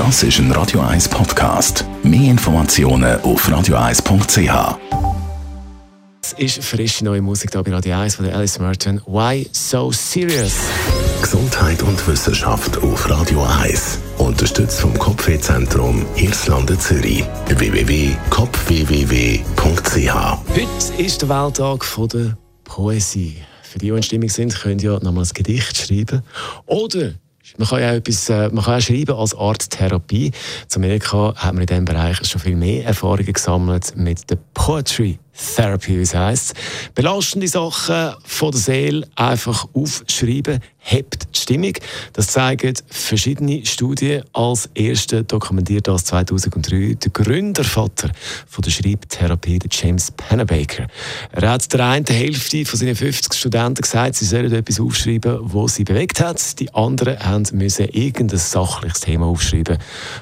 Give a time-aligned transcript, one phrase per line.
[0.00, 1.84] Das ist ein Radio 1 Podcast.
[2.02, 4.78] Mehr Informationen auf radio1.ch.
[6.22, 9.02] Es ist frische neue Musik hier bei Radio 1 von der Alice Merton.
[9.04, 10.54] Why so serious?
[11.20, 13.98] Gesundheit und Wissenschaft auf Radio 1.
[14.16, 17.22] Unterstützt vom Kopfwehzentrum Irlande Zürich.
[17.48, 20.14] www.kopfwww.ch
[20.48, 23.36] Heute ist der Welttag von der Poesie.
[23.62, 26.22] Für die, die in Stimmung sind, könnt ihr nochmal ein Gedicht schreiben.
[26.64, 27.12] Oder
[27.58, 30.32] man kann ja etwas, äh, man kann auch schreiben als Art Therapie.
[30.68, 35.18] Zu Amerika hat man in diesem Bereich schon viel mehr Erfahrungen gesammelt mit der Poetry
[35.32, 36.54] Therapy, wie es heisst.
[36.94, 41.72] Belastende Sachen von der Seele einfach aufschreiben, hebt die Stimmung.
[42.14, 44.24] Das zeigen verschiedene Studien.
[44.32, 48.10] Als erster dokumentiert das 2003 der Gründervater
[48.46, 50.86] von der Schreibtherapie, der James Pennebaker.
[51.32, 55.76] Er hat der einen Hälfte von seinen 50 Studenten gesagt, sie sollen etwas aufschreiben, was
[55.76, 56.58] sie bewegt hat.
[56.58, 59.78] Die anderen müssen irgendein sachliches Thema aufschreiben.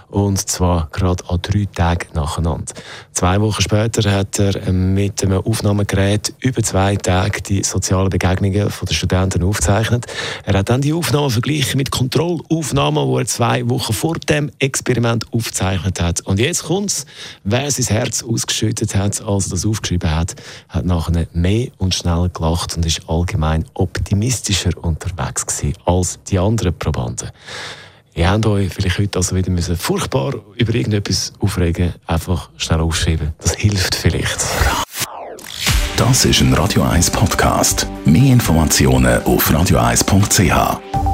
[0.09, 2.75] Und zwar gerade an drei Tagen nacheinander.
[3.19, 8.69] Zwei Wochen später hat er mit mit einem Aufnahmegerät über zwei Tage die sozialen Begegnungen
[8.69, 10.07] der Studenten aufzeichnet.
[10.45, 15.33] Er hat dann die Aufnahmen verglichen mit Kontrollaufnahmen, die er zwei Wochen vor dem Experiment
[15.33, 16.21] aufgezeichnet hat.
[16.21, 17.07] Und jetzt kommt's,
[17.43, 20.37] wer sein Herz ausgeschüttet hat, als er das aufgeschrieben hat,
[20.69, 26.79] hat nachher mehr und schneller gelacht und ist allgemein optimistischer unterwegs gewesen als die anderen
[26.79, 27.33] Probanden.
[28.19, 33.33] Ihr habt euch vielleicht heute also wieder müssen furchtbar über irgendetwas aufregen, einfach schnell aufschreiben.
[33.41, 34.45] Das hilft vielleicht.
[35.97, 37.87] Das ist ein Radio 1 Podcast.
[38.05, 41.08] Mehr Informationen auf radio1.ch.